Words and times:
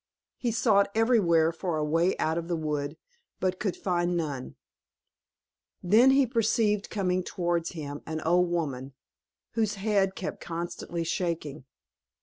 He 0.39 0.51
sought 0.51 0.89
everywhere 0.95 1.51
for 1.51 1.77
a 1.77 1.85
way 1.85 2.17
out 2.17 2.39
of 2.39 2.47
the 2.47 2.55
wood, 2.55 2.97
but 3.39 3.59
could 3.59 3.77
find 3.77 4.17
none. 4.17 4.55
Then 5.83 6.09
he 6.09 6.25
perceived 6.25 6.89
coming 6.89 7.23
towards 7.23 7.73
him 7.73 8.01
an 8.07 8.19
old 8.21 8.49
woman, 8.49 8.93
whose 9.51 9.75
head 9.75 10.15
kept 10.15 10.41
constantly 10.41 11.03
shaking. 11.03 11.65